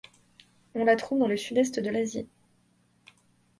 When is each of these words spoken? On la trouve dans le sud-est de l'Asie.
On 0.73 0.83
la 0.83 0.95
trouve 0.95 1.19
dans 1.19 1.27
le 1.27 1.37
sud-est 1.37 1.79
de 1.79 1.91
l'Asie. 1.91 2.27